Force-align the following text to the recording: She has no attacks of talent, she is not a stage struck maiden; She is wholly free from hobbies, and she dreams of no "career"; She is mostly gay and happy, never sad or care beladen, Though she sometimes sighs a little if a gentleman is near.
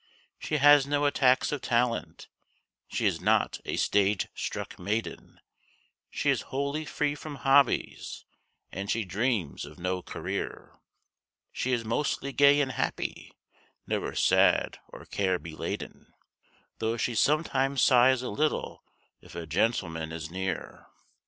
She 0.39 0.57
has 0.57 0.87
no 0.87 1.05
attacks 1.05 1.51
of 1.51 1.61
talent, 1.61 2.27
she 2.87 3.05
is 3.05 3.21
not 3.21 3.59
a 3.65 3.75
stage 3.75 4.29
struck 4.33 4.79
maiden; 4.79 5.39
She 6.09 6.31
is 6.31 6.41
wholly 6.49 6.85
free 6.85 7.13
from 7.13 7.35
hobbies, 7.45 8.25
and 8.71 8.89
she 8.89 9.05
dreams 9.05 9.63
of 9.63 9.77
no 9.77 10.01
"career"; 10.01 10.79
She 11.51 11.71
is 11.71 11.85
mostly 11.85 12.33
gay 12.33 12.61
and 12.61 12.71
happy, 12.71 13.31
never 13.85 14.15
sad 14.15 14.79
or 14.87 15.05
care 15.05 15.37
beladen, 15.37 16.11
Though 16.79 16.97
she 16.97 17.13
sometimes 17.13 17.83
sighs 17.83 18.23
a 18.23 18.29
little 18.29 18.83
if 19.21 19.35
a 19.35 19.45
gentleman 19.45 20.11
is 20.11 20.31
near. 20.31 20.87